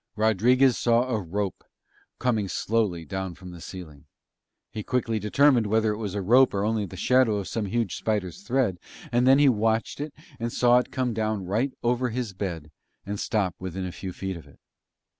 Rodriguez 0.15 0.79
saw 0.79 1.07
a 1.11 1.21
rope 1.21 1.63
coming 2.17 2.47
slowly 2.47 3.05
down 3.05 3.35
from 3.35 3.51
the 3.51 3.61
ceiling, 3.61 4.05
he 4.71 4.81
quickly 4.81 5.19
determined 5.19 5.67
whether 5.67 5.91
it 5.91 5.97
was 5.97 6.15
a 6.15 6.23
rope 6.23 6.55
or 6.55 6.65
only 6.65 6.87
the 6.87 6.97
shadow 6.97 7.35
of 7.35 7.47
some 7.47 7.67
huge 7.67 7.97
spider's 7.97 8.41
thread, 8.41 8.79
and 9.11 9.27
then 9.27 9.37
he 9.37 9.47
watched 9.47 10.01
it 10.01 10.15
and 10.39 10.51
saw 10.51 10.79
it 10.79 10.91
come 10.91 11.13
down 11.13 11.45
right 11.45 11.71
over 11.83 12.09
his 12.09 12.33
bed 12.33 12.71
and 13.05 13.19
stop 13.19 13.53
within 13.59 13.85
a 13.85 13.91
few 13.91 14.11
feet 14.11 14.37
of 14.37 14.47
it. 14.47 14.59